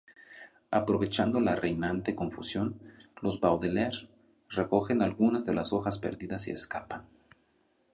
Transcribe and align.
Aprovechando 0.71 1.39
la 1.39 1.55
reinante 1.55 2.15
confusión, 2.15 2.79
los 3.21 3.39
Baudelaire 3.39 4.09
recogen 4.49 5.03
algunas 5.03 5.45
de 5.45 5.53
las 5.53 5.73
hojas 5.73 5.99
perdidas 5.99 6.47
y 6.47 6.51
escapan. 6.51 7.05